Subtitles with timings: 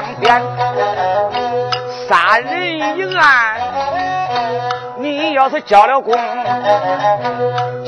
[0.00, 0.42] 两边，
[2.08, 3.60] 杀人一案，
[4.98, 6.14] 你要是交了功，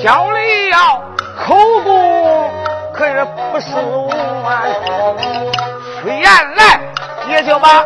[0.03, 0.39] 交了
[0.71, 1.01] 要
[1.39, 1.55] 口
[1.85, 2.51] 供，
[2.93, 3.75] 可是不是
[4.45, 4.63] 完。
[6.03, 6.23] 出言
[6.57, 6.81] 来
[7.29, 7.85] 也就把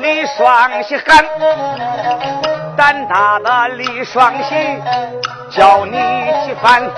[0.00, 1.24] 李双喜喊，
[2.76, 4.54] 胆大的李双喜
[5.50, 5.96] 叫你
[6.44, 6.90] 几番，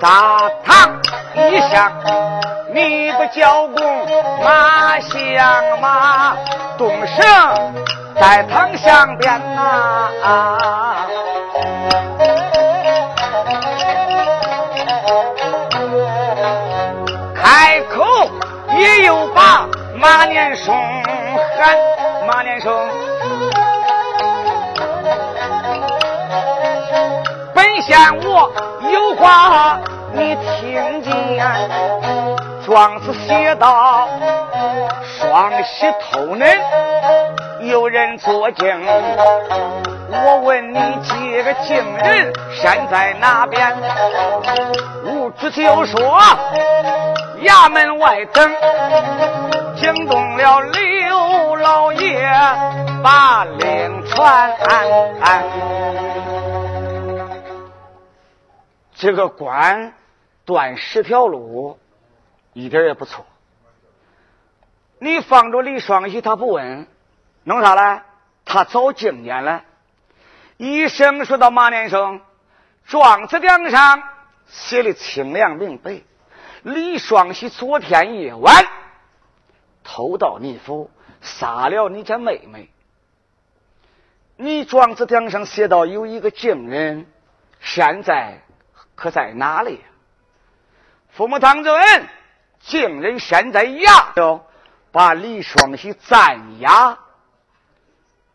[0.00, 1.00] 大堂
[1.34, 1.92] 一下。
[2.76, 4.06] 你不交功，
[4.44, 6.36] 马相马，
[6.76, 7.24] 东升
[8.20, 10.10] 在堂上边呐。
[17.34, 18.04] 开口
[18.76, 20.74] 也有把马年生
[21.58, 21.74] 喊，
[22.26, 22.70] 马年生，
[27.54, 28.52] 本县我
[28.92, 29.80] 有话
[30.12, 31.16] 你听见。
[32.66, 34.08] 状子写道：
[35.04, 36.58] 双喜偷人，
[37.60, 38.82] 有人作证。
[40.10, 43.72] 我问你几个证人山在哪边？
[45.04, 46.18] 无知就说
[47.42, 48.50] 衙门外等，
[49.76, 52.28] 惊动了刘老爷，
[53.00, 54.52] 把令传。
[58.96, 59.92] 这个官
[60.44, 61.78] 断十条路。
[62.56, 63.26] 一点也不错。
[64.98, 66.86] 你放着李双喜，他不问，
[67.44, 68.00] 弄啥嘞？
[68.46, 69.62] 他找经验了。
[70.56, 72.22] 医生说到马连生，
[72.86, 74.02] 状子梁上
[74.46, 76.00] 写的清亮明白。
[76.62, 78.64] 李双喜昨天夜晚
[79.84, 82.70] 偷到你府，杀了你家妹妹。
[84.36, 87.06] 你状子梁上写到有一个证人，
[87.60, 88.40] 现在
[88.94, 89.84] 可在哪里？
[91.10, 92.08] 父母堂主任。
[92.66, 94.44] 竟人现在衙中，
[94.90, 96.98] 把李双喜暂押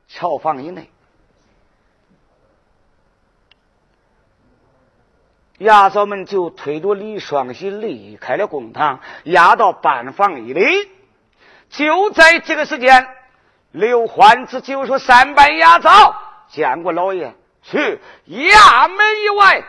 [0.08, 0.90] 朝房以内。
[5.60, 10.90] 衙嫂们就推着李双喜离开了公堂，押到班房以里。
[11.70, 13.08] 就在这个时间，
[13.72, 16.16] 刘欢子就说：“三班押嫂
[16.48, 19.64] 见过老爷，去衙门以外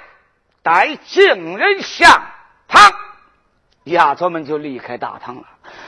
[0.62, 2.26] 带证人上
[2.68, 2.92] 堂。”
[3.84, 5.44] 丫头们就离开大堂了。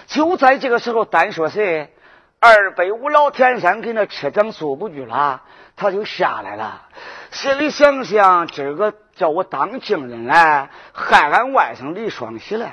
[0.06, 1.93] 就在这个时候，单说谁，
[2.41, 5.43] 二百五老天山给那车长坐不住了，
[5.77, 6.83] 他就下来了。
[7.31, 12.71] 心里想想，这个叫我当证人来，害俺外甥李双喜了。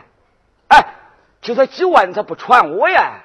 [0.67, 0.85] 哎，
[1.41, 3.21] 就这几万，他不传我呀？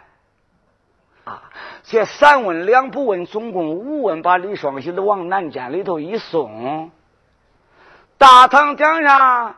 [1.25, 1.43] 啊，
[1.83, 6.91] 这三问两不问，总共五问，把李双喜都往南监里头一送。
[8.19, 9.57] 大堂顶上。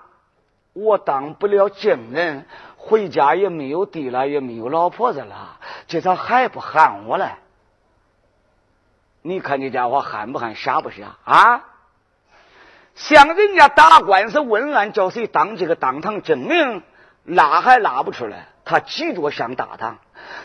[0.78, 2.47] 我当不了证人，
[2.77, 5.59] 回家也没有地了，也没有老婆子了，
[5.89, 7.33] 这咋还不喊我嘞？
[9.22, 11.65] 你看这家伙憨不憨，傻不傻啊？
[12.94, 16.83] 向人家打官司问案，叫谁当这个当堂证明，
[17.25, 18.47] 拉还拉不出来。
[18.65, 19.99] 他急着上大堂，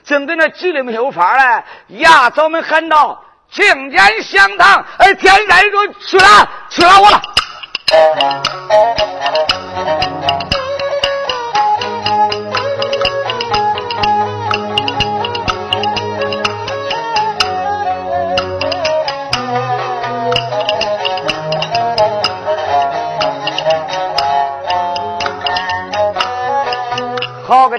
[0.04, 7.22] 正跟那急的没有法嘞，牙早们喊道：“请见相堂！”哎，天山说：“去了，去了我了。”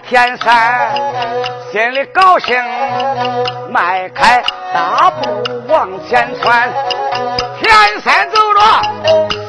[0.00, 0.90] 天山，
[1.70, 2.56] 心里高兴，
[3.70, 6.68] 迈开大步往前窜。
[7.60, 8.60] 天山走着，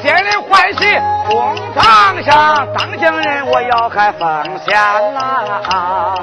[0.02, 0.98] 心里欢喜。
[1.28, 4.74] 公堂上当证人，我要喊奉献
[5.14, 6.14] 呐。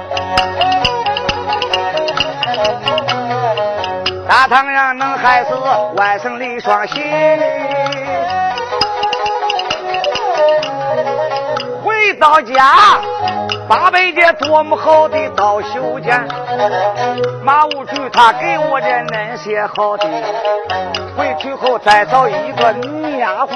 [4.28, 5.54] 大堂上能害死
[5.96, 7.02] 外甥李双喜，
[11.84, 13.02] 回到家。
[13.74, 16.28] 八百件多么好的刀绣件，
[17.42, 20.06] 马无惧他给我这恁些好的，
[21.18, 23.52] 回去后再找一个女丫鬟，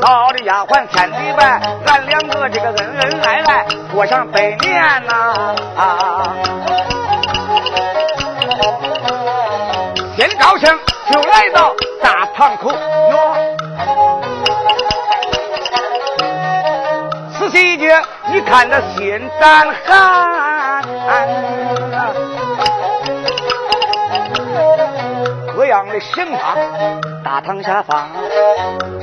[0.00, 5.54] 找的丫鬟千里外，俺两个这个恩恩爱爱过上百年呐！
[10.16, 10.78] 心高兴
[11.10, 13.51] 就来到大堂口哟。
[17.52, 18.02] 细节，
[18.32, 20.82] 你看那心胆寒，
[25.54, 26.56] 各样的刑法
[27.22, 28.08] 大堂下放，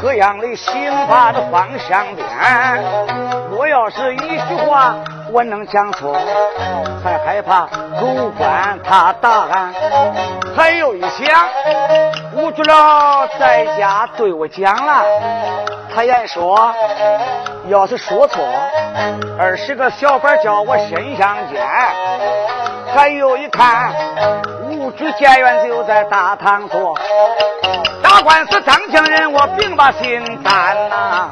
[0.01, 2.25] 各样的刑法的方向边。
[3.51, 4.95] 我要是一句话
[5.31, 6.18] 我能讲错，
[7.04, 7.68] 还害怕
[8.00, 9.72] 狗官他打俺。
[10.57, 11.48] 还有一想，
[12.34, 15.04] 吴主老在家对我讲了，
[16.00, 16.74] 他也说，
[17.68, 18.42] 要是说错，
[19.38, 21.62] 二十个小板叫我身相见。
[22.96, 23.94] 还有一看，
[24.63, 26.98] 吴主监院就在大堂坐，
[28.01, 31.31] 打官司张江人，我并把心担呐。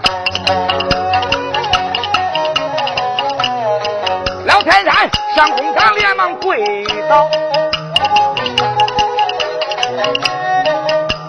[4.48, 7.30] 老天山上公堂连忙跪倒，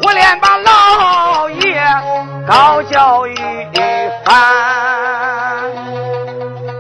[0.03, 1.81] 我连把老爷
[2.49, 3.35] 高叫一
[4.25, 4.35] 番。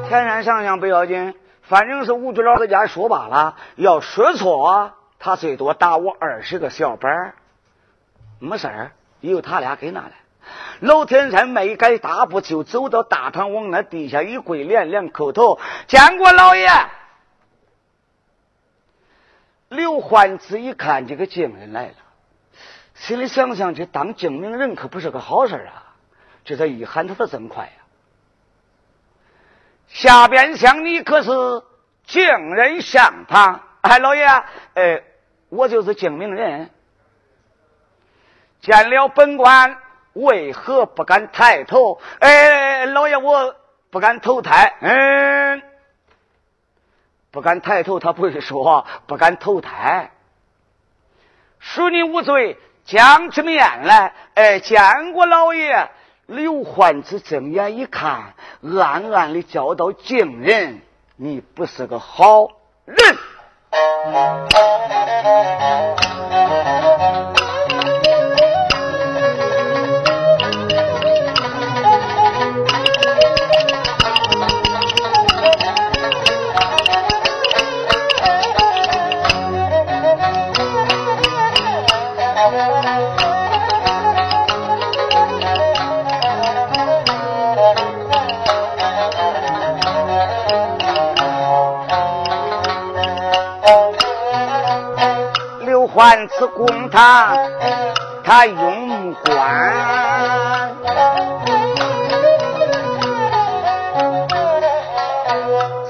[0.08, 7.34] 天山上香不要紧，反正是吴主老在家说罢了，要说错，他最多打我二十个小板
[8.38, 10.12] 没事儿，由他俩给拿来。
[10.80, 16.70] 老天山迈开大步就走到大堂，往那地下一跪，连连叩头，见过老爷。
[19.68, 21.92] 刘焕子一看这个证人来了，
[22.98, 25.94] 心里想想，这当精明人可不是个好事啊！
[26.44, 27.72] 这才一喊，他的这么快呀？
[29.88, 31.30] 下边厢，你可是
[32.04, 33.62] 证人相堂？
[33.80, 35.02] 哎，老爷，哎，
[35.48, 36.70] 我就是精明人。
[38.60, 39.78] 见了本官。
[40.14, 42.00] 为何不敢抬头？
[42.18, 43.54] 哎，老爷，我
[43.90, 44.74] 不敢投胎。
[44.80, 45.62] 嗯，
[47.30, 50.10] 不敢抬头，他不会说不敢投胎。
[51.62, 52.58] 恕你无罪，
[52.88, 54.14] 将起面来。
[54.34, 55.90] 哎，见过老爷。
[56.26, 60.80] 刘焕子睁眼一看，暗暗的叫道：“惊人，
[61.16, 62.48] 你不是个好
[62.84, 63.16] 人。”
[95.98, 97.36] 万次公堂，
[98.22, 99.74] 他用官，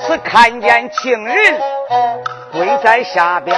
[0.00, 1.37] 是看见情人
[2.50, 3.55] 跪在下边，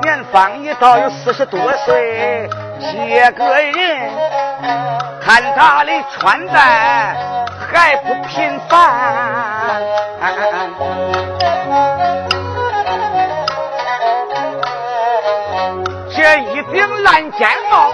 [0.00, 2.48] 年方已到有四十多岁，
[2.80, 4.10] 这个人
[5.20, 7.14] 看他的穿戴
[7.70, 9.82] 还不平凡。
[16.72, 17.92] 顶烂尖帽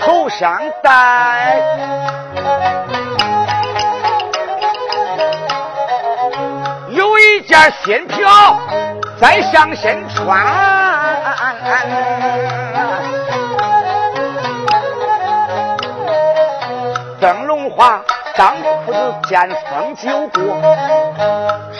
[0.00, 1.56] 头上戴，
[6.88, 8.58] 有一件新袍
[9.20, 10.44] 在上身穿，
[17.20, 18.02] 灯笼花
[18.36, 20.60] 当裤子见风就过，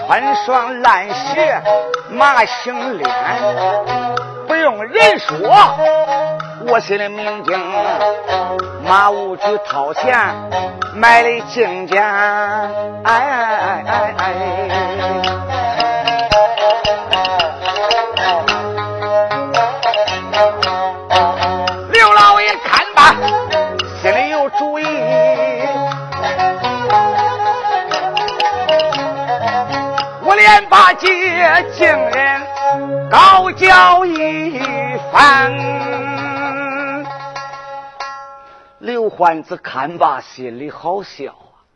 [0.07, 1.61] 穿双烂鞋
[2.11, 3.11] 马行练。
[4.61, 5.39] 不用人说，
[6.67, 7.59] 我心里明镜。
[8.85, 10.15] 马武去掏钱
[10.95, 14.29] 买的镜件，哎哎哎哎！
[21.91, 23.17] 刘老爷看吧，
[24.03, 24.85] 心里有主意。
[30.23, 31.09] 我连把这
[31.73, 32.50] 镜人。
[33.11, 34.59] 高叫一
[35.13, 35.53] 番，
[38.79, 41.67] 刘欢子看罢，心里好笑啊！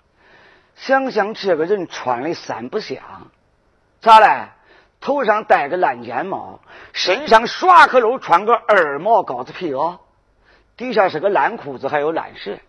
[0.77, 2.99] 想想这个人穿的三不像，
[4.01, 4.49] 咋嘞？
[5.01, 6.61] 头上戴个烂尖帽，
[6.93, 9.99] 身上耍个露，穿个二毛高子皮袄，
[10.77, 12.61] 底下是个烂裤子，还有烂鞋。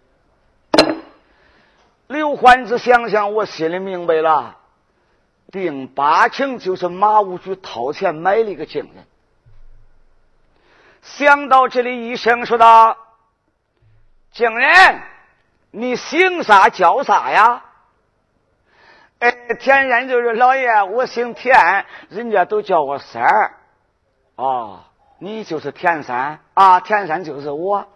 [2.08, 4.58] 刘欢子想想，我心里明白了。
[5.52, 9.06] 定八成就是马武举掏钱买了一个证人。
[11.02, 12.98] 想到这里，医生说道
[14.34, 15.02] ：“证人，
[15.72, 17.64] 你姓啥叫啥呀？”
[19.20, 23.58] 哎，田山就是老爷，我姓田，人家都叫我三儿。
[24.36, 24.84] 哦，
[25.20, 26.82] 你就是田三啊？
[26.82, 27.88] 田三就是我。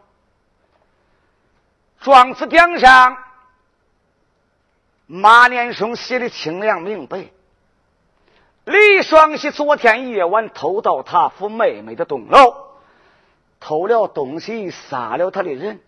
[2.00, 3.18] 状子顶上，
[5.08, 7.26] 马年松写的清亮明白。
[8.70, 12.68] 李双喜昨天夜晚偷到他府妹妹的东楼，
[13.60, 15.82] 偷了东西，杀了他的人。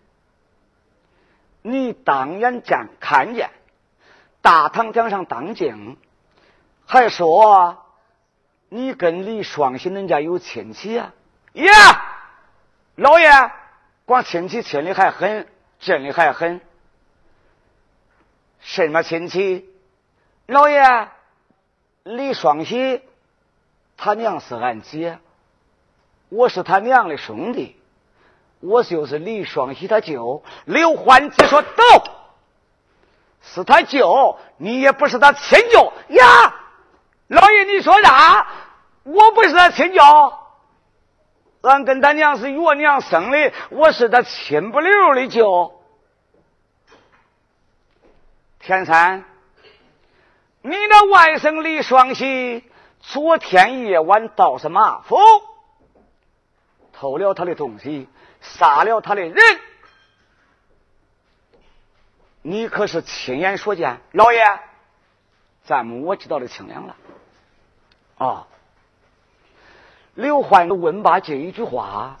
[1.62, 3.50] 你当眼见看见，
[4.40, 5.96] 大堂顶上当镜，
[6.84, 7.84] 还说
[8.68, 11.14] 你跟李双喜人家有亲戚啊？
[11.52, 11.70] 呀，
[12.96, 13.30] 老爷，
[14.06, 15.46] 光亲戚亲的还狠，
[15.78, 16.60] 真的还狠。
[18.58, 19.70] 什么亲戚？
[20.46, 20.82] 老爷，
[22.04, 23.00] 李双喜，
[23.96, 25.18] 他娘是俺姐，
[26.28, 27.80] 我是他娘的兄弟，
[28.60, 30.42] 我就是李双喜他舅。
[30.64, 31.74] 刘欢子说：“都
[33.40, 36.56] 是他舅，你也不是他亲舅呀。”
[37.28, 38.46] 老爷，你说啥？
[39.04, 40.02] 我不是他亲舅，
[41.62, 45.80] 俺跟他娘是月娘生的，我是他亲不溜的舅。
[48.58, 49.24] 天山，
[50.62, 52.64] 你的外甥李双喜
[53.00, 55.16] 昨天夜晚到什马府，
[56.92, 58.08] 偷了他的东西，
[58.40, 59.34] 杀了他的人，
[62.42, 64.00] 你可是亲眼所见？
[64.12, 64.44] 老爷，
[65.64, 66.96] 咱们我知道的清凉了。
[68.18, 68.46] 啊！
[70.14, 72.18] 刘欢问罢这一句话，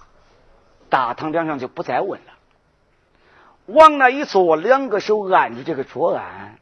[0.88, 2.32] 大堂两上就不再问了。
[3.66, 6.58] 往那一坐，两个手按住这个桌案，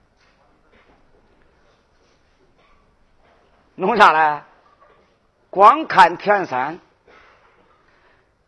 [3.80, 4.42] 弄啥嘞？
[5.48, 6.78] 光看田三。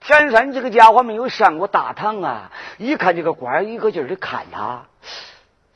[0.00, 2.52] 田三这个家伙没有上过大堂啊！
[2.76, 4.84] 一看这个官一个劲儿的看他，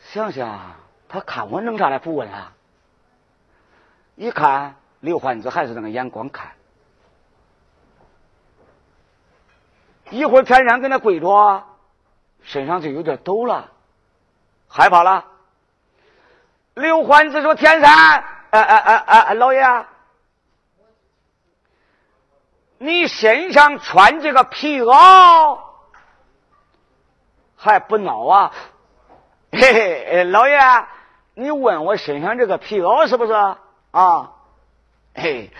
[0.00, 0.76] 想想
[1.08, 1.98] 他看我弄啥来？
[1.98, 2.52] 不问啊！
[4.14, 4.76] 一看。
[5.00, 6.52] 刘焕子还是那个眼光看，
[10.10, 11.64] 一会儿天山跟他跪着，
[12.42, 13.70] 身上就有点抖了，
[14.68, 15.26] 害怕了。
[16.74, 18.24] 刘焕子说：“天山，
[18.62, 19.86] 哎哎哎哎，老爷，
[22.78, 25.58] 你身上穿这个皮袄
[27.56, 28.52] 还不孬啊？
[29.52, 30.58] 嘿嘿，老爷，
[31.34, 33.32] 你问我身上这个皮袄是不是
[33.90, 34.32] 啊？”
[35.14, 35.50] 嘿，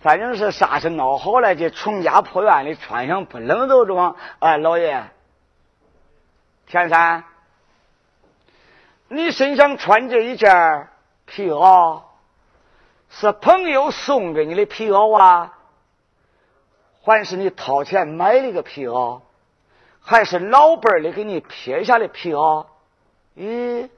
[0.00, 4.16] 反正是啥是闹好了，就从家破院里穿上不冷都中。
[4.38, 5.04] 哎，老爷，
[6.66, 7.24] 田三，
[9.08, 10.88] 你身上穿这一件
[11.26, 12.02] 皮袄，
[13.10, 15.58] 是朋友送给你的皮袄啊，
[17.02, 19.20] 还是你掏钱买的个皮袄，
[20.00, 22.66] 还是老辈儿的给你撇下的皮袄？
[23.36, 23.90] 咦，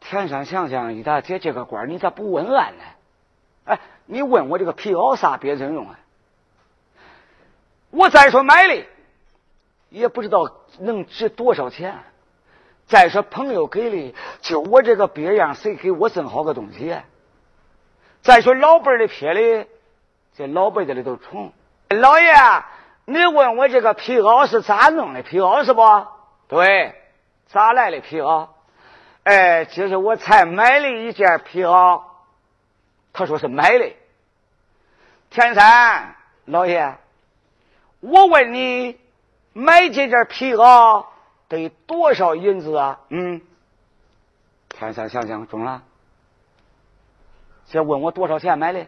[0.00, 2.84] 天上想想，一大姐这个官你咋不问俺呢？
[3.64, 3.78] 哎。
[4.10, 6.00] 你问我这个皮袄啥别真用啊？
[7.90, 8.86] 我再说买的，
[9.90, 11.94] 也不知道能值多少钱。
[12.86, 16.96] 再说朋友给的，就我这个别样，谁给我赠好个东西？
[18.22, 19.66] 再说老辈的撇的，
[20.36, 21.52] 这老辈子里头宠。
[21.88, 22.32] 老爷，
[23.06, 25.22] 你问我这个皮袄是咋弄的？
[25.22, 25.82] 皮袄是不？
[26.48, 26.94] 对，
[27.46, 28.48] 咋来的皮袄？
[29.22, 32.02] 哎，这是我才买了一件皮袄。
[33.12, 33.92] 他说是买的，
[35.30, 36.96] 田三老爷，
[38.00, 38.98] 我问你，
[39.54, 41.06] 买这件皮袄
[41.48, 43.00] 得多少银子啊？
[43.08, 43.40] 嗯，
[44.68, 45.82] 田三想想中了，
[47.70, 48.86] 这问我多少钱买的？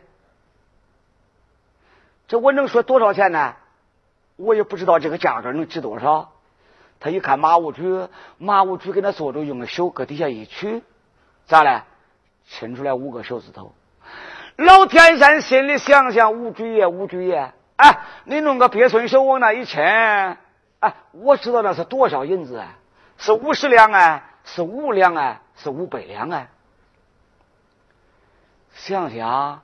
[2.28, 3.56] 这我能说多少钱呢？
[4.36, 6.32] 我也不知道这个价格能值多少。
[6.98, 8.08] 他一看马务局，
[8.38, 10.82] 马务局跟他坐着，用个手搁底下一取，
[11.46, 11.84] 咋了？
[12.48, 13.74] 抻出来五个手指头。
[14.56, 20.38] 老天山心里想想，吴局爷，吴局爷，哎，你弄个鳖孙手往那一牵，
[20.80, 22.76] 哎，我知道那是多少银子啊？
[23.18, 24.30] 是五十两啊？
[24.44, 25.42] 是五两啊？
[25.56, 26.48] 是五百两啊？
[28.80, 29.60] 想想，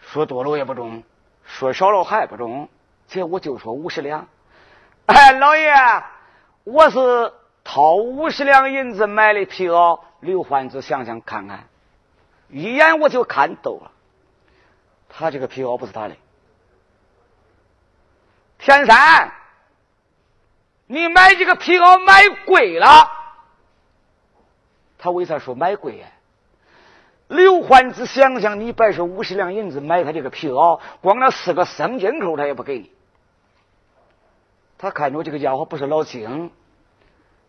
[0.00, 1.04] 说多了也不中，
[1.44, 2.68] 说少了还不中，
[3.06, 4.26] 这我就说五十两。
[5.06, 5.72] 哎，老爷，
[6.64, 10.00] 我是掏五十两银子买的皮袄。
[10.18, 11.68] 刘焕子想想看看。
[12.48, 13.92] 一眼我就看透了，
[15.08, 16.16] 他这个皮袄不是他的。
[18.58, 19.32] 田三，
[20.88, 23.08] 你买这个皮袄买贵了。
[24.98, 26.08] 他为啥说买贵呀？
[27.30, 32.90] 刘欢子想想，你白说五十两银子买他这个皮袄，光那四个生金扣他也不给你。
[34.78, 36.50] 他看着这个家伙不是老精，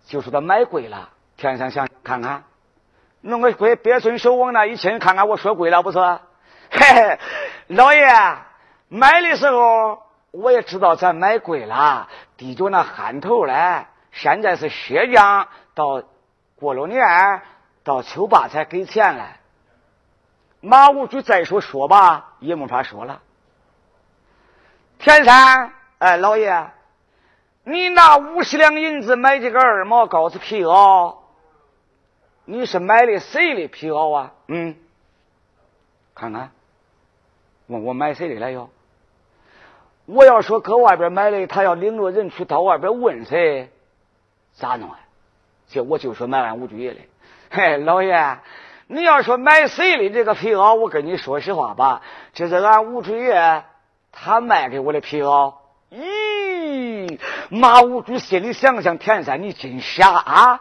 [0.06, 1.10] 就说他买贵了。
[1.36, 2.44] 天上想看看。
[3.22, 5.98] 弄个龟鳖孙手往那一牵，看看我说贵了不是？
[5.98, 7.20] 嘿嘿，
[7.66, 8.06] 老爷
[8.88, 12.08] 买的时候我也知道咱买贵了，
[12.38, 13.88] 低着那汗头嘞。
[14.12, 16.04] 现在是薛江，到
[16.56, 17.02] 过了年
[17.84, 19.24] 到秋八才给钱嘞。
[20.62, 23.22] 马务局再说说吧，也没法说了。
[25.00, 26.70] 田三，哎，老爷，
[27.64, 31.18] 你拿五十两银子买这个二毛羔子皮袄。
[32.46, 34.34] 你是买的谁的皮袄啊？
[34.48, 34.76] 嗯，
[36.14, 36.52] 看看，
[37.68, 38.70] 问我买谁的来哟？
[40.06, 43.72] 我要说搁外边买的，他要领着人去到外边问谁，
[44.54, 45.00] 咋弄啊？
[45.68, 47.00] 这我就说买俺吴主爷的。
[47.50, 48.40] 嘿，老爷，
[48.94, 52.02] 你要说买谁的这个皮袄，我跟你说实话吧，
[52.34, 53.64] 这是俺吴主爷
[54.12, 55.54] 他卖给我的皮袄。
[55.90, 57.18] 咦，
[57.50, 60.60] 马五主心里想想，田三你真傻啊！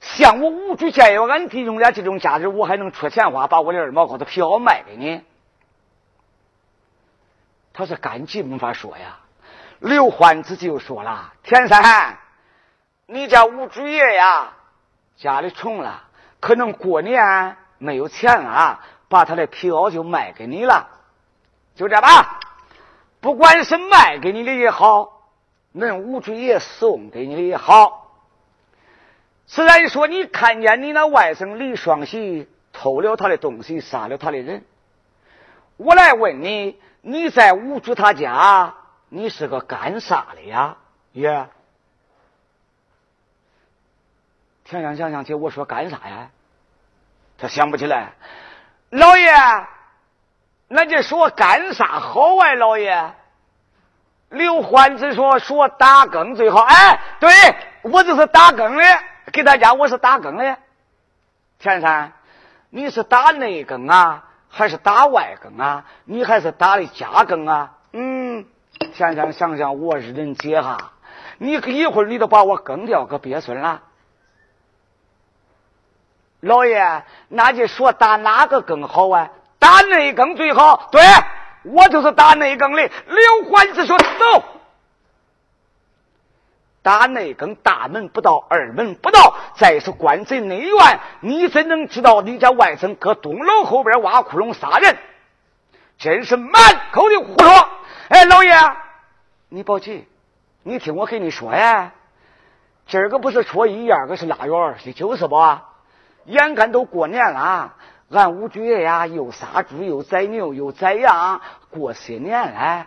[0.00, 5.20] 像我五主见有俺弟兄俩这种价值，我还能出钱花，把我的二毛高的皮袄卖给你？
[7.72, 9.18] 他是干急没法说呀。
[9.80, 12.18] 刘欢自己又说了：“田三，
[13.06, 14.52] 你家五主爷呀，
[15.16, 16.04] 家里穷了，
[16.40, 20.88] 可能过年没有钱了，把他的皮袄就卖给你了。
[21.74, 22.40] 就这吧。”
[23.20, 25.22] 不管是卖给你的也好，
[25.74, 28.12] 恁五主爷送给你的也好，
[29.48, 34.64] 虽然说你看见你那外甥李双喜偷了他的东西，杀了他的人，
[35.78, 38.74] 我来问你，你在五主他家，
[39.08, 40.76] 你是个干啥的呀？
[41.10, 41.48] 爷，
[44.70, 46.28] 想想想想起，我说干啥呀？
[47.38, 48.12] 他想不起来，
[48.90, 49.30] 老爷。
[50.70, 53.14] 那就说干啥好啊，老爷？
[54.28, 56.60] 刘欢子说说打更最好。
[56.60, 57.30] 哎，对
[57.80, 58.82] 我就是打更的，
[59.32, 60.58] 给大家我是打更的。
[61.58, 62.12] 田三，
[62.68, 65.86] 你是打内更啊，还是打外更啊？
[66.04, 67.78] 你还是打的家更啊？
[67.94, 68.44] 嗯，
[68.92, 70.92] 田三想想，我是人姐哈，
[71.38, 73.84] 你一会儿你都把我更掉个鳖孙了。
[76.40, 79.30] 老爷，那就说打哪个更好啊？
[79.58, 81.02] 打内更最好，对
[81.64, 82.82] 我就是打内更的。
[82.82, 84.44] 刘欢子说：“走，
[86.80, 89.34] 打内更，大门不到，二门不到。
[89.56, 94.96] 再是关贼内院，你怎能知道你家外甥搁东楼后边挖窟窿杀人？
[95.98, 96.52] 真是满
[96.92, 97.68] 口的胡说！
[98.08, 98.54] 哎，老爷，
[99.48, 100.06] 你别急，
[100.62, 101.90] 你听我跟你说呀，
[102.86, 105.36] 今儿个不是初一，二个是腊月二十九，是不？
[106.28, 107.74] 眼看都过年了。”
[108.10, 112.86] 俺五主爷呀，又杀猪又宰牛又宰羊，过些年了，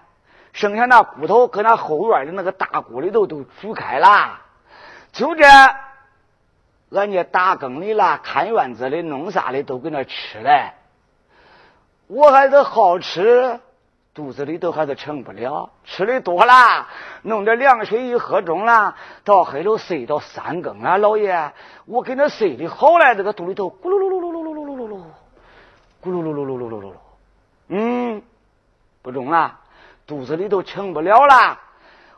[0.52, 4.40] 剩下那骨头搁那后院的那个大锅里头都煮开了。
[5.12, 5.44] 就这，
[6.90, 10.72] 俺家打更的啦，看院子的，弄啥的都搁那吃嘞。
[12.08, 13.60] 我还是好吃，
[14.14, 15.70] 肚子里头还是撑不了。
[15.86, 16.88] 吃的多了，
[17.22, 20.98] 弄点凉水一喝中了，到黑了睡到三更了。
[20.98, 21.54] 老爷，
[21.86, 25.04] 我给那睡的好嘞，这个肚里头咕噜噜噜噜噜噜噜噜噜噜。
[26.04, 26.94] 咕噜噜噜噜噜噜噜噜，
[27.68, 28.24] 嗯，
[29.02, 29.60] 不中了，
[30.08, 31.60] 肚子里头撑不了了，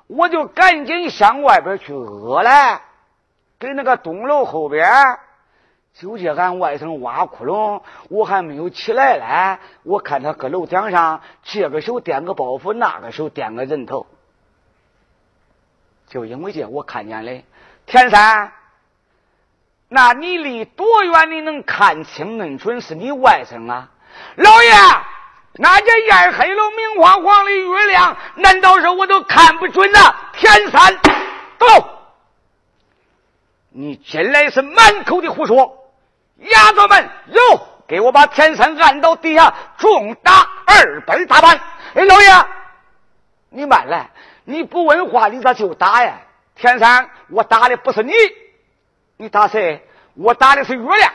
[0.07, 2.81] 我就赶紧向外边去饿了，
[3.59, 4.87] 给那个东楼后边，
[5.93, 14.07] 就叫俺外甥挖窟窿，我还没有起来呢，我看他搁楼顶上，这个手掂个包袱，那个手掂个人头，
[16.07, 17.43] 就因为这我看见了，
[17.85, 18.51] 田三。
[19.87, 23.91] 那你离多远你能看清恁准是你外甥啊？
[24.37, 24.71] 老爷，
[25.57, 30.15] 那这艳黑了明晃晃的月亮，难道说我都看不准呐？
[30.33, 30.97] 田三，
[31.59, 31.89] 走！
[33.69, 35.82] 你进来是满口的胡说！
[36.39, 41.59] 丫头们，有，给我把田三按到地下，重打二百大板！
[41.93, 42.27] 哎，老爷，
[43.49, 44.09] 你慢来，
[44.43, 46.15] 你不问话，你咋就打呀？
[46.55, 48.13] 田三，我打的不是你。
[49.17, 49.87] 你打谁？
[50.15, 51.11] 我打的是月亮。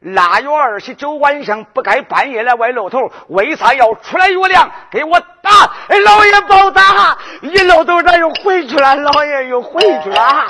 [0.00, 5.50] 腊月二十九晚上不该半夜来外露头，为啥要出来月亮给我打？
[5.88, 7.16] 哎，老爷别打！
[7.40, 10.46] 一露头他又回去了，老爷又回去了。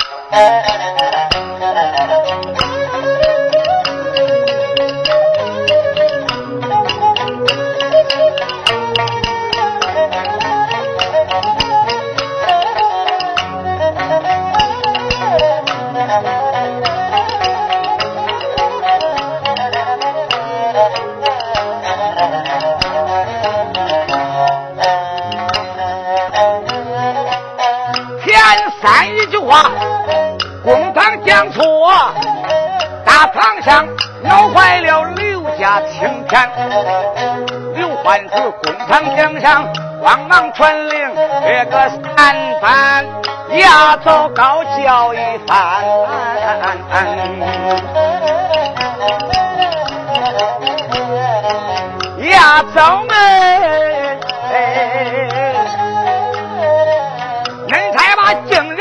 [39.45, 39.63] 上，
[40.01, 43.05] 慌忙传令，这个三番
[43.51, 45.85] 压走高叫一番。
[52.23, 53.13] 压走们，
[57.67, 58.79] 恁才把惊人。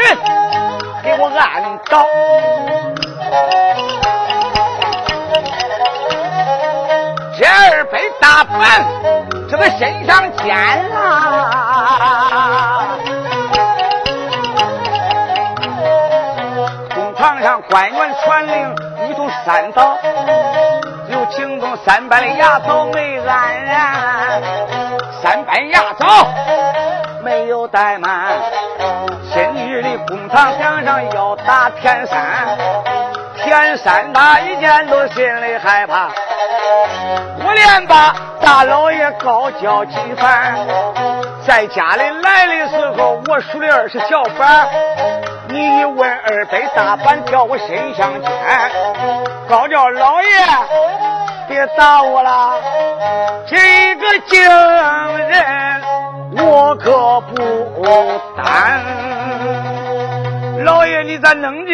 [1.17, 2.07] 我按倒，
[7.39, 8.43] 这二百大
[9.49, 9.94] 这个身
[10.45, 10.53] 上尖
[10.93, 12.99] 啊！
[16.95, 18.77] 公堂上官员传令，
[19.09, 19.97] 一同三道，
[21.09, 21.25] 有。
[21.31, 24.43] 京东三班的牙枣没安然，
[25.23, 26.29] 三班牙枣
[27.25, 27.65] 没有。
[27.65, 28.35] 怠慢，
[29.33, 32.23] 今日的公堂墙上要打田三，
[33.43, 36.11] 田三他一见都心里害怕。
[37.43, 40.55] 我连把大老爷高叫几番，
[41.47, 44.69] 在家里来的时候，我数的二十小板。
[45.49, 48.31] 你一问二百大板，叫我身相见。
[49.49, 50.29] 高叫老爷，
[51.49, 52.61] 别打我了，
[53.47, 55.83] 这个惊人
[56.37, 58.83] 我可不担。
[60.65, 61.73] 老爷，你咋弄的？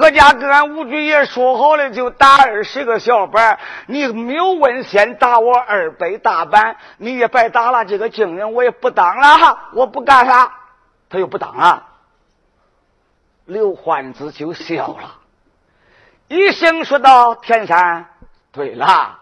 [0.00, 3.58] 各家跟俺吴主爷说好了，就打二十个小板。
[3.86, 7.84] 你没有问先打我二百大板，你也白打了。
[7.84, 10.52] 这个惊人我也不当了，我不干了。
[11.10, 11.86] 他又不当了。
[13.44, 15.16] 刘焕子就笑了，
[16.28, 18.06] 一声说道：“田山，
[18.52, 19.18] 对了，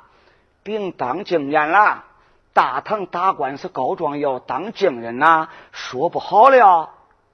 [0.63, 2.05] 并当经验了。
[2.53, 6.91] 大唐打官司告状要当证人呐，说不好了。”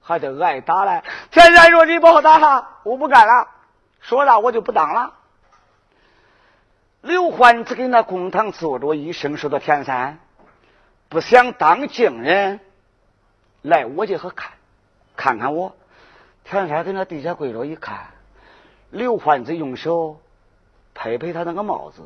[0.07, 1.03] 还得挨打嘞！
[1.31, 3.47] 天山说：“你不好打哈，我不干了。
[4.01, 5.15] 说了我就不当了。”
[7.01, 10.19] 刘欢只给那公堂坐着，一声说到：“田山，
[11.09, 12.59] 不想当证人，
[13.63, 14.51] 来我这和看，
[15.15, 15.75] 看看我。”
[16.45, 18.11] 田山在那地下跪着一看，
[18.91, 20.21] 刘欢子用手
[20.93, 22.03] 拍拍他那个帽子，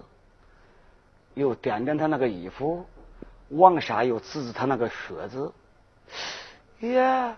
[1.33, 2.85] 又掂掂他那个衣服，
[3.49, 5.51] 往下又指指他那个靴子，
[6.79, 7.35] 呀！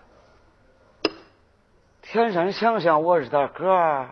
[2.12, 4.10] 天山想想，我是他哥，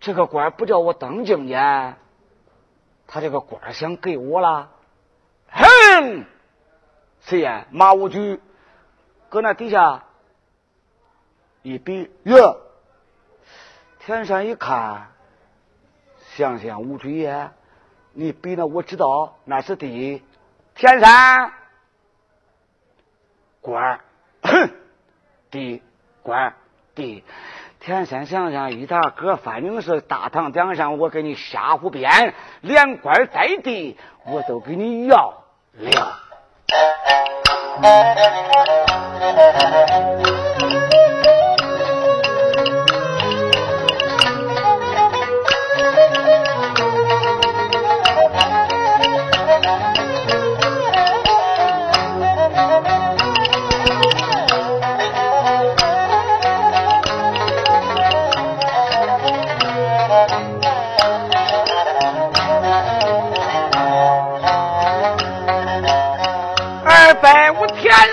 [0.00, 1.96] 这个官不叫我当经验，
[3.06, 4.70] 他这个官想给我了。
[5.50, 6.24] 哼，
[7.20, 7.66] 谁呀？
[7.70, 8.40] 马武举
[9.28, 10.04] 搁那底下
[11.60, 12.62] 一比，哟！
[13.98, 15.08] 天山一看，
[16.30, 17.50] 想想吴主爷，
[18.14, 20.22] 你比那我知道那是的。
[20.74, 21.52] 天山
[23.60, 24.00] 官，
[24.40, 24.70] 哼，
[25.50, 25.82] 的
[26.22, 26.54] 官。
[27.80, 36.18] 田山想想，一大哥，反正是大堂顶上，我给你瞎胡编，连官带地，我都给你要了。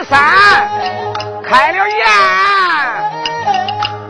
[0.09, 0.19] 三
[1.43, 2.05] 开了眼，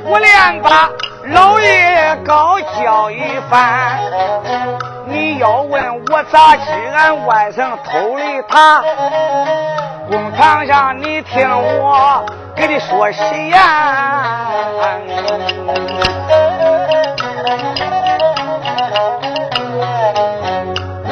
[0.03, 0.89] 我连把
[1.25, 3.99] 老爷高叫一番。
[5.08, 8.84] 你要问我咋知俺外甥偷的他？
[10.10, 13.58] 公堂上你听我给你说实言。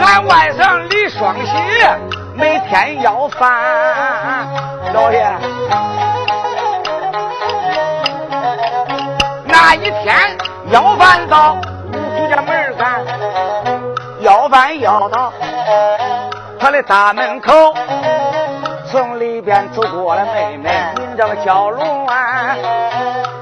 [0.06, 1.52] 俺外甥李双喜
[2.36, 3.50] 每天要饭。
[4.94, 5.26] 老爷，
[9.46, 10.16] 那一天
[10.70, 13.04] 要饭到吴主家门干，
[14.20, 15.34] 要饭要到
[16.60, 17.74] 他的大门口，
[18.92, 22.56] 从里边走过了妹妹，名叫叫龙啊，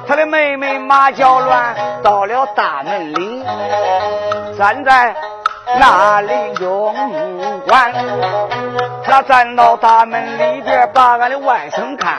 [0.07, 3.45] 他的妹妹马叫乱，到了大门里，
[4.57, 5.13] 站在。
[5.79, 6.93] 那里用
[7.67, 7.93] 官，
[9.03, 12.15] 他站到大门里边，把俺的外甥看，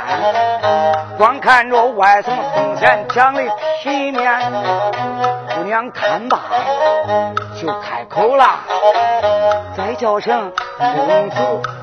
[1.16, 3.42] 光看着外甥风前讲的
[3.82, 4.40] 体面，
[5.54, 6.38] 姑娘看罢
[7.60, 8.60] 就开口了，
[9.76, 11.36] 再叫声公子，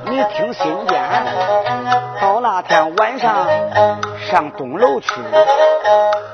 [0.05, 1.01] 你听心间，
[2.21, 3.47] 到那天晚上
[4.29, 5.13] 上东楼去，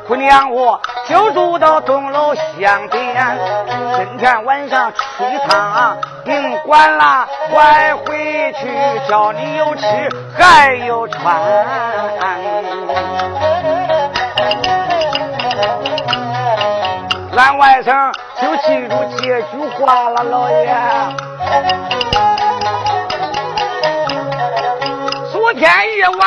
[0.07, 3.37] 姑娘我就住到东楼香边，
[3.97, 4.93] 今天晚上。
[5.17, 8.67] 一一趟甭管了，快回去，
[9.07, 9.85] 叫你有吃
[10.37, 11.35] 还有穿。
[17.37, 20.73] 俺外甥就记住这句话了，老爷。
[25.31, 26.17] 昨天夜晚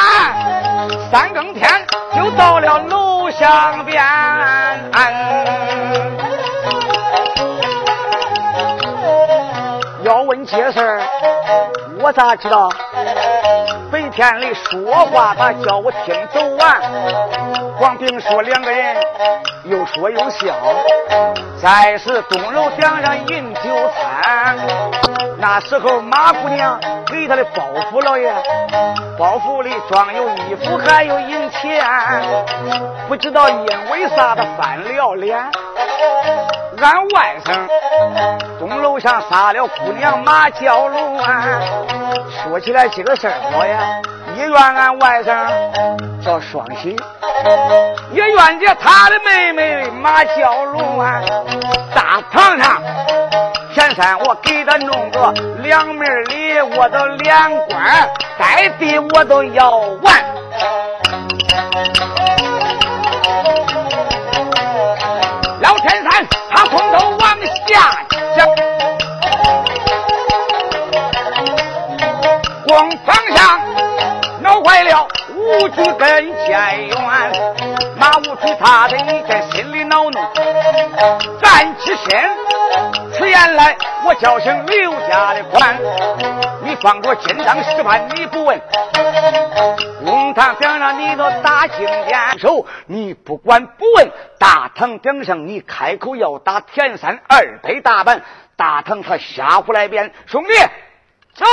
[1.11, 1.69] 三更天
[2.15, 4.05] 就到了楼巷边。
[10.09, 11.03] 要问这事儿，
[12.01, 12.71] 我咋知道？
[13.93, 16.81] 白天里说话，他叫我听走完。
[17.77, 18.97] 黄平说两个人
[19.65, 20.55] 又说又笑。
[21.61, 23.61] 再是东楼顶上饮酒
[23.95, 24.57] 餐，
[25.37, 28.33] 那时候马姑娘给他的包袱老爷，
[29.19, 31.85] 包袱里装有衣服还有银钱，
[33.09, 35.39] 不知道因为啥他翻了脸。
[36.81, 37.69] 俺外甥
[38.59, 41.45] 东楼上杀了姑娘马娇龙啊！
[42.43, 43.79] 说起来这个事儿，好呀
[44.37, 45.47] 也怨俺外甥
[46.25, 46.97] 叫双喜，
[48.13, 51.21] 也怨着他的妹妹马娇龙啊！
[51.95, 52.83] 大堂上
[53.75, 59.71] 前山我给他弄个两面礼，我的连官该地我都要
[60.03, 60.25] 完。
[65.61, 65.98] 老天
[67.69, 67.93] 下
[68.35, 68.49] 降，
[72.67, 73.61] 光方向
[74.41, 76.09] 闹坏了武举跟
[76.47, 76.97] 前院，
[77.99, 80.19] 马武举他的一阵心里恼怒，
[81.43, 82.09] 站起身
[83.19, 83.77] 出言来，
[84.07, 85.79] 我叫声刘家的官，
[86.69, 88.61] 你放着金章石板你不问。
[90.05, 94.11] 公堂顶上你都打金殿手，你不管不问。
[94.39, 98.23] 大堂顶上你开口要打田三二倍大板，
[98.57, 100.51] 大堂他吓唬来边，兄弟，
[101.33, 101.47] 走，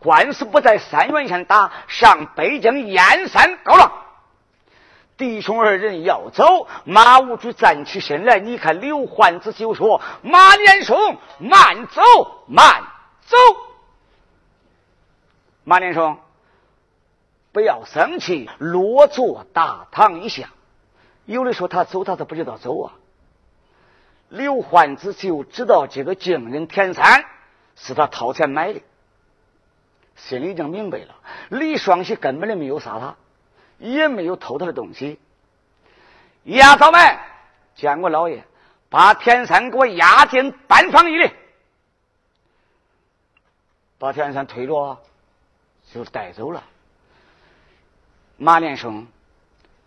[0.00, 3.92] 官司不在三原县打，上北京燕山告状。
[5.18, 12.02] 弟兄二人要走，马无主站起身来，你看刘焕子就说：“马连松，慢走，
[12.46, 12.82] 慢
[13.26, 13.36] 走。”
[15.64, 16.18] 马连松。
[17.52, 20.50] 不要生气，落座大堂一下。
[21.24, 22.92] 有的说他走，他都不知道走啊。
[24.28, 27.24] 刘焕子就知道这个惊人田三
[27.76, 28.80] 是他掏钱买的，
[30.16, 31.14] 心里已经明白了。
[31.48, 33.16] 李双喜根本就没有杀他，
[33.78, 35.20] 也没有偷他的东西。
[36.42, 37.18] 丫头们，
[37.76, 38.44] 见过老爷，
[38.90, 41.30] 把田三给我押进班房里，
[43.98, 44.98] 把田三推着
[45.92, 46.64] 就带走了。
[48.36, 49.06] 马连生，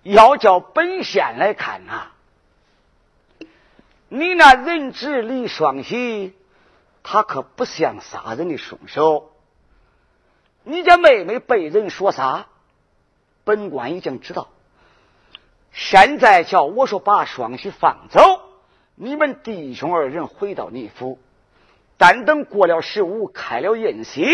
[0.04, 2.12] 要叫本县来看呐，
[4.08, 6.34] 你那人质李双喜，
[7.04, 9.32] 他可不像杀人的凶手。
[10.64, 12.48] 你家妹妹被人说杀，
[13.44, 14.50] 本官已经知道。
[15.74, 18.42] 现在叫我说把双喜放走，
[18.96, 21.20] 你们弟兄二人回到你府，
[21.98, 24.26] 但等过了十五，开了宴席，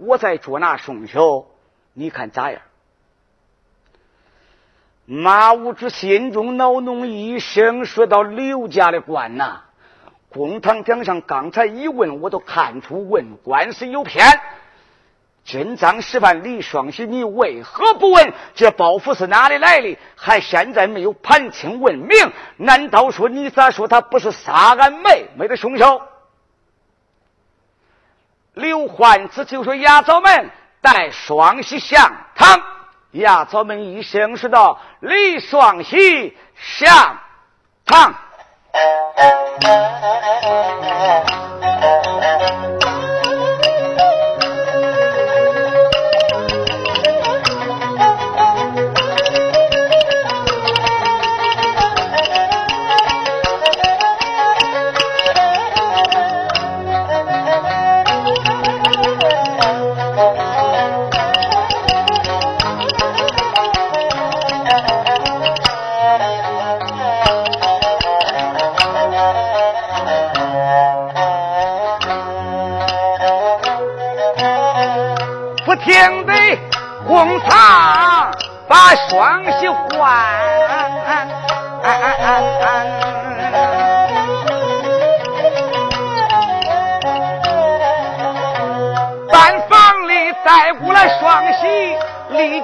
[0.00, 1.46] 我再捉拿凶手，
[1.92, 2.62] 你看咋样？
[5.04, 9.62] 马无知心中恼怒一声，说到：“刘家的官呐，
[10.28, 14.24] 公堂顶上刚才一问，我都看出问官是有偏。
[15.44, 19.98] 真赃实犯，李双喜，你为何不问这包袱是哪里来的？
[20.14, 22.16] 还现在没有盘清问明？
[22.56, 26.02] 难道说你咋说他不是杀俺妹妹的凶手？”
[28.60, 32.62] 刘焕子就说：“牙枣们带双喜上堂。”
[33.12, 37.18] 牙早门一声说道：“李双喜上
[37.84, 38.14] 堂。”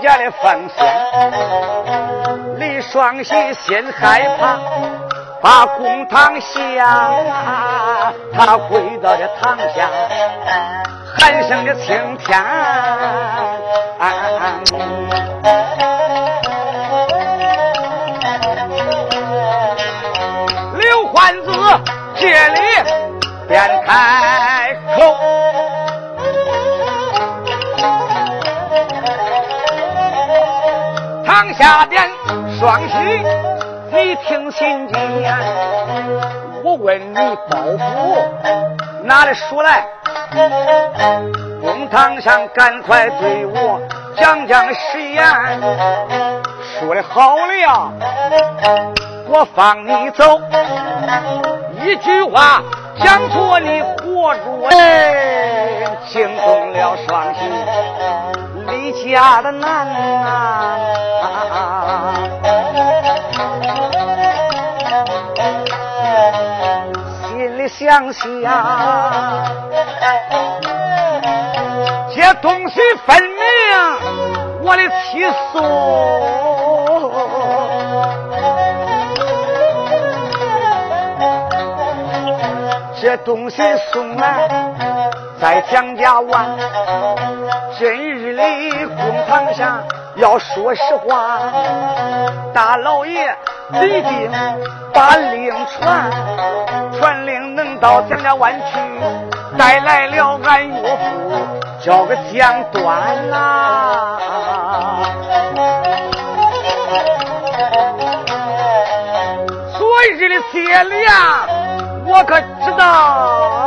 [0.06, 0.86] 家的奉先，
[2.60, 4.56] 李双喜心害怕，
[5.42, 7.10] 把公堂下，
[8.32, 9.90] 他跪到这堂下。
[11.18, 12.40] 喊声的青天，
[20.78, 21.50] 刘焕子
[22.14, 22.60] 这里
[23.48, 24.35] 便开
[31.58, 32.02] 下边
[32.58, 32.94] 双喜，
[33.90, 34.98] 你听心间，
[36.62, 37.14] 我问你
[37.50, 38.16] 包袱
[39.04, 39.86] 哪里说来？
[41.60, 43.80] 公堂上赶快对我
[44.16, 45.24] 讲讲誓言，
[46.78, 47.92] 说的好了，
[49.28, 50.40] 我放你走。
[51.84, 52.62] 一句话
[53.02, 57.40] 讲错，你活捉哎，惊动了双喜，
[58.92, 60.78] 家的难啊！
[67.28, 68.24] 心里想想，
[72.14, 73.36] 这东西分明
[74.62, 75.56] 我的妻送。
[82.98, 84.48] 这东西送来
[85.40, 86.56] 在蒋家湾，
[87.78, 89.82] 今日里公堂上
[90.16, 91.38] 要说实话，
[92.54, 93.36] 大老爷
[93.82, 94.32] 一定
[94.92, 96.10] 把令传，
[96.98, 98.78] 传令能到蒋家湾去，
[99.58, 104.18] 带来了俺岳父，叫个蒋端呐。
[109.78, 111.46] 昨日的接粮。
[112.08, 113.65] 我可知道，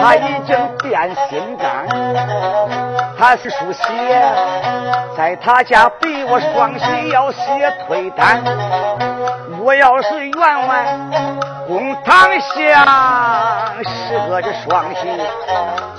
[0.00, 1.86] 他已经变心肝，
[3.18, 3.82] 他是书写，
[5.16, 7.40] 在他家比我双喜要写
[7.86, 8.42] 推单。
[9.62, 10.98] 我要是员外，
[11.66, 15.00] 公堂下是个这双喜，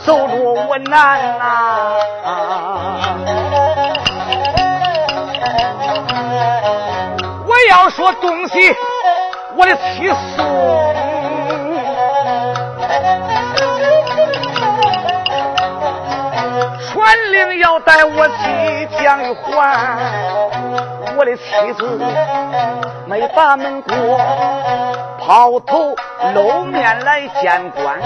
[0.04, 1.44] 走路我难呐。
[7.46, 8.76] 我要说东西，
[9.56, 10.44] 我的妻送，
[17.02, 19.98] 传令要带我去江玉环，
[21.18, 22.00] 我的妻子
[23.08, 24.22] 没把门过，
[25.20, 25.96] 抛头
[26.36, 28.00] 露面来见官，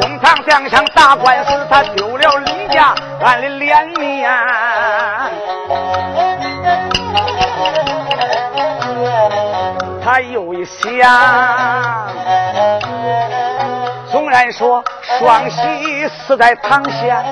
[0.00, 4.30] 公堂上想打官司，他丢了李家俺的脸面。
[10.04, 10.88] 他又一想，
[14.10, 14.82] 纵然说
[15.18, 17.22] 双喜死在堂下，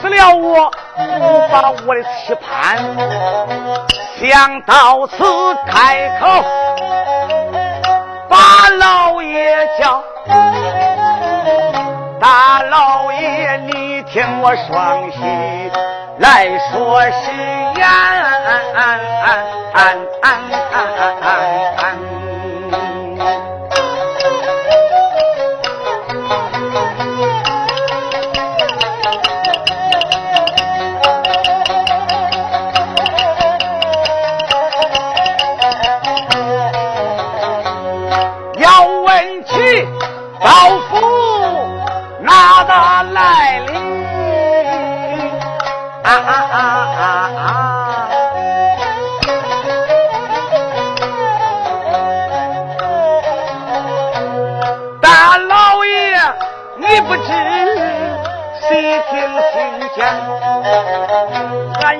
[0.00, 2.78] 死了我不把我的期盼。
[4.18, 5.24] 想到此，
[5.66, 6.44] 开口
[8.28, 10.02] 把老爷叫，
[12.20, 15.18] 大老爷，你听我双喜
[16.18, 17.32] 来说誓
[17.76, 17.88] 言。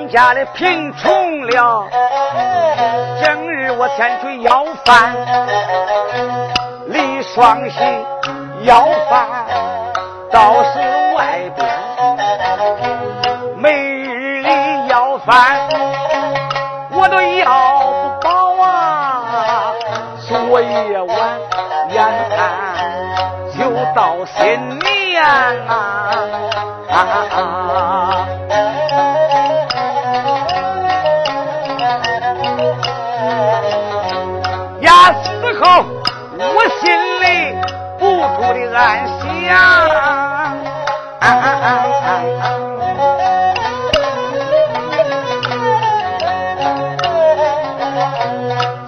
[0.07, 1.87] 家里贫穷了，
[3.23, 5.13] 今日我前去要饭，
[6.87, 7.79] 李双喜
[8.63, 9.27] 要饭
[10.31, 10.79] 倒是
[11.15, 11.67] 外边，
[13.57, 15.67] 每日里要饭
[16.91, 19.73] 我都要不饱啊，
[20.27, 21.39] 昨夜晚
[21.91, 22.03] 眼
[22.35, 22.39] 看
[23.57, 23.59] 就
[23.93, 25.73] 到新年啊
[26.89, 26.93] 啊
[27.35, 27.68] 啊。
[39.49, 40.57] 暗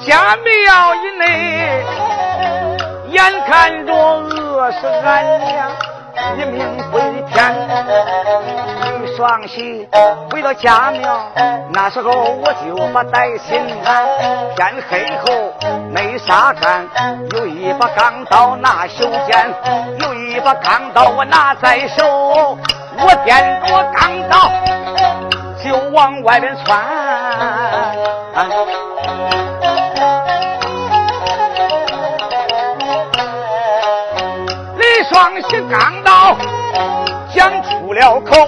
[0.03, 1.23] 想，家庙以内，
[3.09, 5.71] 眼看着饿死俺娘。
[6.37, 6.59] 一命
[6.91, 7.01] 归
[7.31, 7.39] 天，
[9.01, 9.87] 李双喜
[10.29, 11.25] 回到家庙，
[11.73, 14.05] 那时候我就把带心安。
[14.55, 15.51] 天黑后
[15.89, 16.87] 没啥干，
[17.31, 19.51] 有一把钢刀拿袖间，
[20.31, 22.57] 一把钢刀我拿在手，
[22.97, 24.49] 我掂着钢刀
[25.61, 26.79] 就往外边窜。
[34.77, 36.37] 李双喜钢刀
[37.35, 38.47] 讲出了口，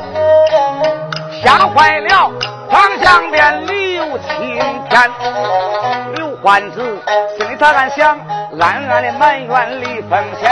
[1.43, 2.31] 吓坏了
[2.71, 4.57] 方向边刘青
[4.89, 6.02] 天。
[6.43, 7.01] 刘欢子
[7.37, 8.19] 心里他暗想，
[8.59, 10.51] 暗暗的埋怨李凤仙，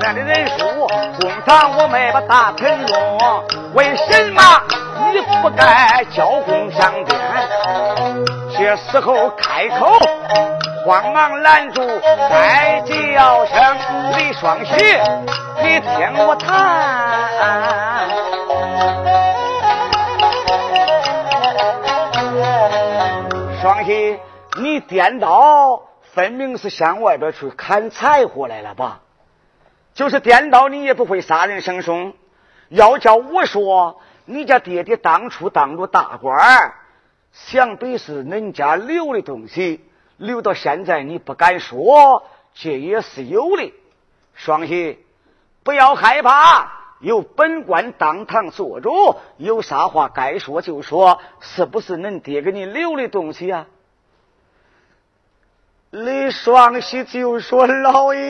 [0.00, 0.84] 俺的人数
[1.20, 4.42] 公堂我没把大盆用，为什么
[5.12, 7.16] 你不该交公上殿？
[8.58, 9.96] 这时候开口，
[10.84, 11.86] 慌忙拦住，
[12.28, 13.76] 再叫声
[14.16, 14.74] 李双喜，
[15.62, 18.08] 你听我谈。
[23.62, 24.18] 双喜，
[24.60, 29.00] 你颠倒，分明是向外边去砍柴火来了吧？
[29.94, 32.14] 就是颠倒，你也不会杀人生凶。
[32.68, 36.74] 要叫我说，你家爹爹当初当着大官儿。
[37.32, 39.84] 想必是恁家留的东西，
[40.16, 43.72] 留到现在你不敢说，这也是有的。
[44.34, 45.04] 双喜，
[45.62, 53.66] 不要害怕，有本官当堂做主，有啥话该说就说，是不是恁爹给你留的东西啊？
[55.90, 58.20] 李双喜就说：“老爷，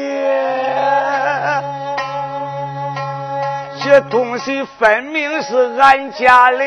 [3.83, 6.59] 这东西分明是俺家的。”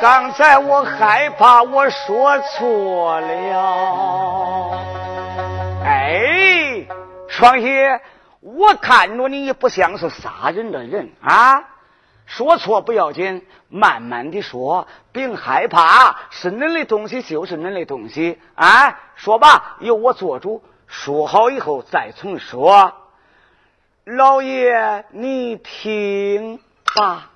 [0.00, 4.78] 刚才我害怕我说错了，
[5.84, 6.86] 哎，
[7.28, 7.66] 双喜，
[8.40, 11.73] 我看着你也不像是杀人的人啊！
[12.26, 18.98] 说错不要紧，慢慢的说，别害怕，是恁的东西就是恁的东西啊！
[19.14, 22.92] 说吧，由我做主，说好以后再重说。
[24.04, 26.58] 老爷，你听
[26.96, 27.30] 吧。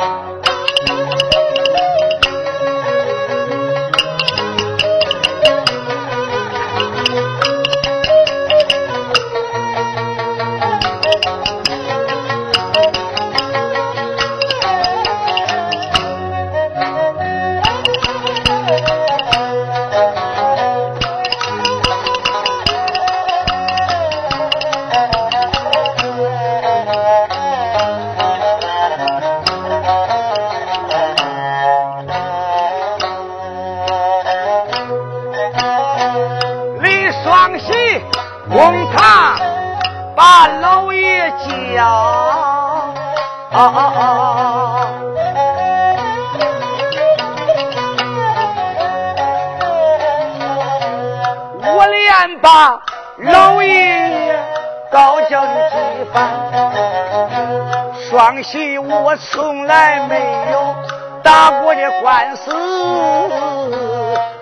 [59.18, 60.16] 从来没
[60.52, 60.76] 有
[61.24, 62.52] 打过的官司。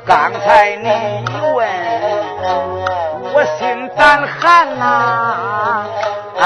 [0.05, 0.89] 刚才你
[1.23, 1.67] 一问，
[3.34, 4.86] 我心胆寒呐。
[6.38, 6.43] 啊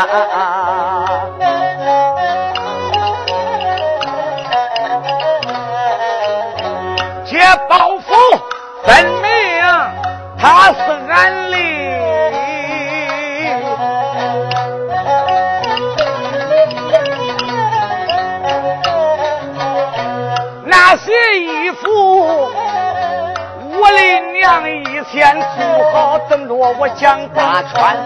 [26.78, 27.98] 我讲大川。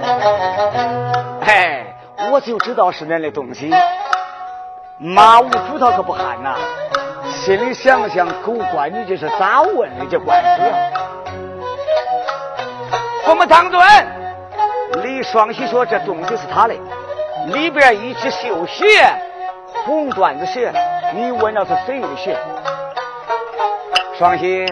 [1.42, 1.86] 哎，
[2.32, 3.72] 我就知道是恁的东西。
[4.98, 6.56] 马无主他可不喊呐，
[7.26, 10.62] 心里想想，狗官你这是咋问的这官司？
[13.28, 13.82] 我们唐尊，
[15.02, 16.76] 李双喜说这东西是他的，
[17.48, 18.86] 里边一只绣鞋，
[19.86, 20.72] 红缎子鞋，
[21.14, 22.38] 你问那是谁的鞋？
[24.18, 24.66] 双喜，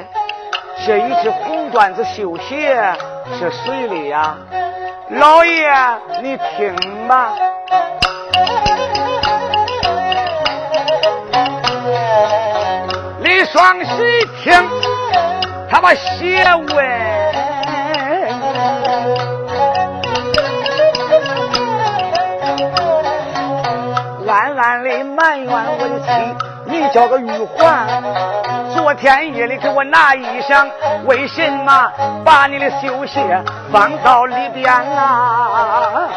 [0.85, 2.93] 这一只红缎子绣鞋
[3.37, 4.35] 是谁的呀？
[5.09, 5.71] 老爷，
[6.21, 7.33] 你听吧。
[13.19, 13.89] 李双喜
[14.43, 14.53] 听，
[15.69, 16.43] 他把鞋
[16.75, 16.85] 问，
[24.27, 26.07] 暗暗的埋怨我的妻。
[26.65, 27.85] 你叫个玉环，
[28.81, 30.67] 昨天夜里给我拿衣裳，
[31.05, 31.91] 为什么
[32.25, 33.21] 把你的绣鞋
[33.71, 36.09] 放到里边啊？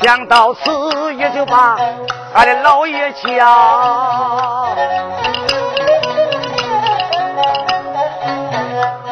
[0.00, 1.76] 想到此，也就把
[2.32, 4.68] 俺的老爷叫，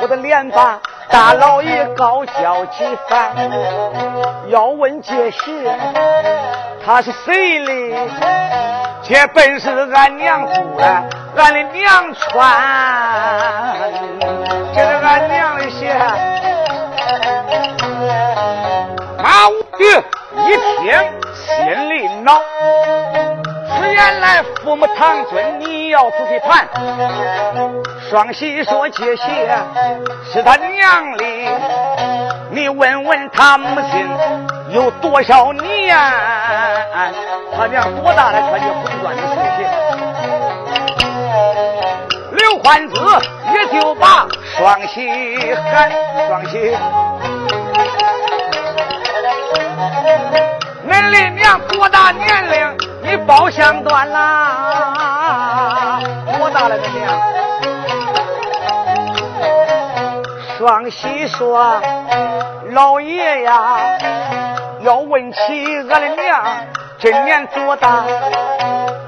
[0.01, 0.79] 我的脸把。
[1.11, 3.33] 大老爷高叫几番，
[4.49, 5.41] 要问这些
[6.89, 7.71] 他是谁的？
[9.03, 10.87] 这本是俺娘做的，
[11.37, 13.77] 俺的娘穿，
[14.75, 15.95] 这是俺娘的鞋。
[19.23, 19.85] 马武玉
[20.47, 20.99] 一听，
[21.35, 22.41] 心里恼。
[24.21, 26.67] 来父母堂尊，你要仔细盘。
[28.09, 29.51] 双喜说这些
[30.33, 31.25] 是他娘的，
[32.51, 34.09] 你问问他母亲
[34.71, 35.97] 有多少年？
[37.57, 39.59] 他娘多大了穿这红缎的绣鞋？
[42.33, 42.95] 刘欢子
[43.53, 44.95] 也就把双喜
[45.55, 45.91] 喊
[46.29, 46.77] 双喜。
[50.87, 52.77] 恁的娘多大年龄？
[53.01, 55.99] 你包相断啦！
[56.39, 57.09] 多大了，恁娘？
[60.59, 61.81] 双喜说
[62.71, 63.79] ：“老爷呀，
[64.81, 65.39] 要问起
[65.91, 66.45] 俺的娘，
[66.99, 68.05] 今年多大？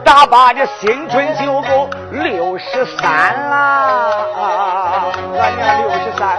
[0.04, 4.10] 大把的新春就够六十三啦！
[5.38, 6.38] 俺娘六十三。”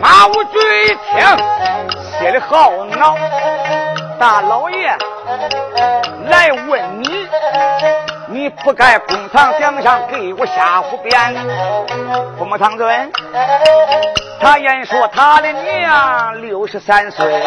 [0.00, 0.98] 马武举一听。
[2.18, 3.16] 心里好恼，
[4.18, 4.94] 大老爷
[6.26, 7.26] 来问你，
[8.32, 11.34] 你不该公堂顶上给我瞎胡编。
[12.38, 13.12] 父母堂尊，
[14.40, 17.42] 他言说他的娘六十三岁，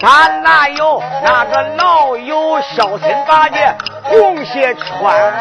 [0.00, 5.34] 他哪有那个老友孝心八戒红鞋穿？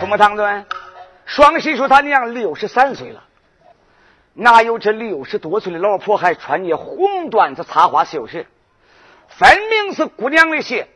[0.00, 0.66] 父母堂尊。
[1.26, 3.22] 双喜说：“他娘六十三岁了，
[4.34, 8.46] 哪有这六十多岁的老婆还穿着红缎子插花绣鞋？
[9.36, 10.88] 分明是姑娘的鞋。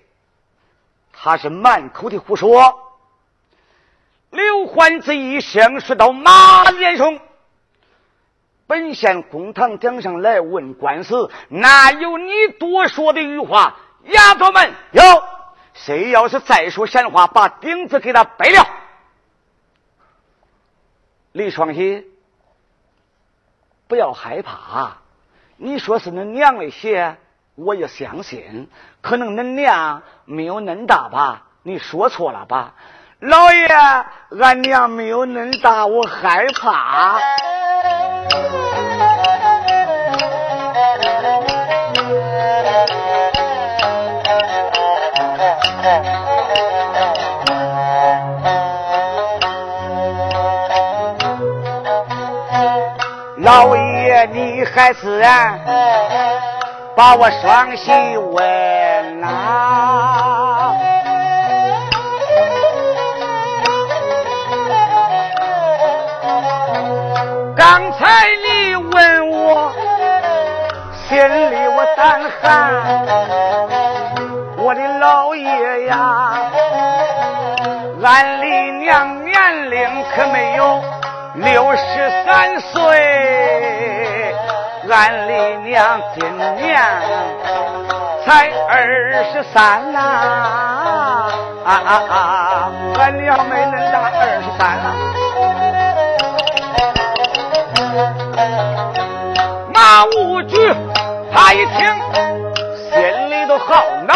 [1.12, 2.84] 他是满口的胡说。”
[4.30, 7.18] 刘欢子一声说到：“马连松，
[8.66, 13.76] 本县公堂顶上来问官司，哪有你多说的余话？
[14.05, 15.03] 丫头们，有
[15.72, 18.68] 谁要是再说闲话，把钉子给他掰了。”
[21.32, 22.07] 李双喜，
[23.86, 24.99] 不要害怕。
[25.57, 27.16] 你说是恁娘的血，
[27.59, 28.68] 我也相信。
[29.02, 31.42] 可能恁娘没有恁大吧？
[31.64, 32.74] 你说错了吧？
[33.20, 33.66] 老爷，
[34.40, 37.18] 俺娘没有恁大，我害怕。
[53.38, 55.20] 老爷，你还是
[56.99, 60.74] 把我双膝问呐？
[67.57, 69.72] 刚才你问我，
[71.09, 72.74] 心里我胆寒。
[74.57, 76.51] 我的老爷呀，
[78.03, 80.82] 俺李娘年龄可没有。
[81.36, 83.97] 六十三岁，
[84.91, 85.32] 俺李
[85.68, 86.80] 娘今年
[88.24, 88.72] 才二
[89.32, 89.99] 十三呐！
[91.64, 92.72] 啊啊啊！
[92.99, 94.84] 俺娘没恁大二十三了。
[99.74, 99.76] 马
[100.07, 100.57] 无惧，
[101.32, 101.76] 他一听，
[102.91, 102.97] 心
[103.30, 104.11] 里都好恼。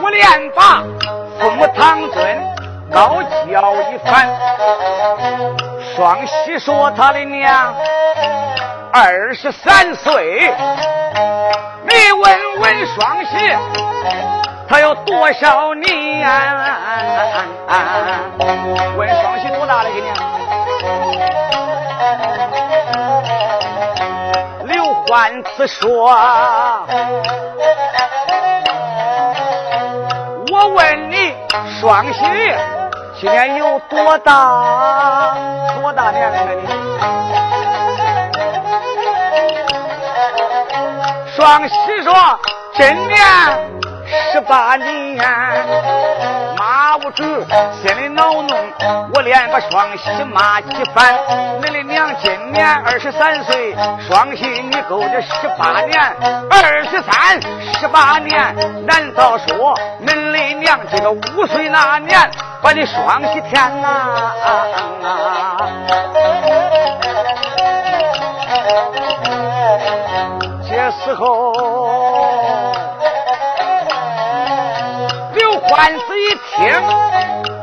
[0.00, 0.82] 五连把
[1.38, 2.52] 父母堂尊。
[2.92, 4.28] 高叫一番，
[5.94, 7.74] 双喜说他的娘
[8.92, 10.54] 二十三岁，
[11.86, 13.36] 你问问双喜，
[14.68, 16.28] 他有多少年？
[18.96, 19.90] 问双喜多大了？
[19.92, 20.14] 今年？
[24.64, 26.10] 刘欢子说
[30.50, 31.34] ：“我问你，
[31.80, 32.20] 双喜。”
[33.22, 35.32] 今年有多大？
[35.80, 36.66] 多大年龄了你？
[41.36, 42.12] 双喜说
[42.74, 43.16] ：“真年
[44.32, 45.18] 十八年。”
[46.58, 48.54] 骂不住，心里恼怒，
[49.14, 51.18] 我连把双喜骂几番。
[51.60, 53.74] 恁的娘今年二十三岁，
[54.06, 56.00] 双喜你够着十八年，
[56.50, 57.42] 二十三
[57.80, 58.54] 十八年，
[58.86, 59.74] 难道说
[60.06, 62.30] 恁的娘这个五岁那年？
[62.62, 63.88] 把你双喜添呐！
[70.68, 71.52] 这时候，
[75.72, 76.66] 刘欢子一听，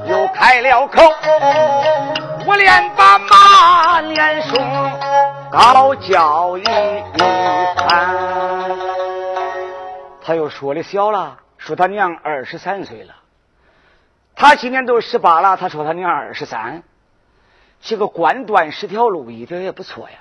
[0.10, 1.00] 又开了口，
[2.48, 4.58] 我连把马连松
[5.52, 6.64] 高叫一
[7.78, 8.80] 番。
[10.24, 13.14] 他又说的小了，说他娘二十三岁了。
[14.36, 16.82] 他今年都十八了，他说他娘二十三，
[17.80, 20.18] 这个官断十条路一点也不错呀。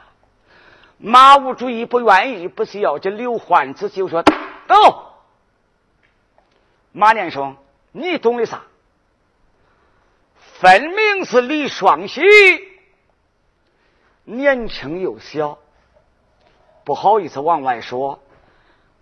[0.98, 4.22] 马无主义不愿意，不是要这刘焕子就说
[4.68, 5.14] ：“走。”
[6.92, 7.56] 马连说
[7.98, 8.62] ：“你懂的啥？
[10.60, 12.22] 分明是李双喜
[14.24, 15.58] 年轻又小，
[16.84, 18.22] 不好意思往外说。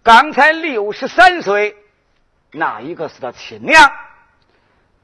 [0.03, 1.77] 刚才六十三岁，
[2.53, 3.91] 那一个是他亲娘，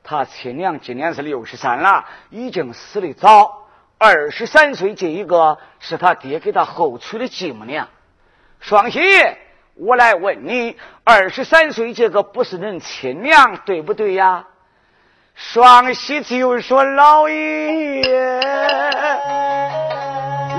[0.03, 3.61] 他亲娘今年是六十三了，已经死的早。”
[3.99, 7.89] 二十三岁这一个是他爹给他后娶的继母娘，
[8.59, 8.99] 双喜，
[9.75, 14.45] 我来问你，二十三岁这个不是恁亲娘对不对呀？
[15.35, 18.03] 双喜就说：“老爷，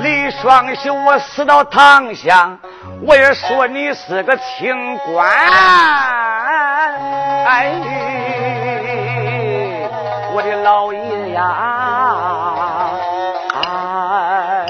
[0.01, 2.57] 李双喜，我死到堂下，
[3.05, 5.29] 我也说你是个清官。”
[7.45, 7.71] 哎，
[10.33, 11.43] 我的老爷呀！
[13.61, 14.65] 大